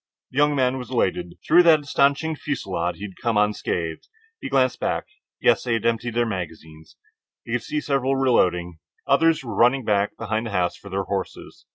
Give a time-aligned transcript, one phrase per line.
[0.31, 1.33] The young man was elated.
[1.47, 4.07] Through that astonishing fusillade he had come unscathed.
[4.41, 5.05] He glanced back.
[5.39, 6.95] Yes, they had emptied their magazines.
[7.45, 8.79] He could see several reloading.
[9.05, 11.67] Others were running back behind the house for their horses.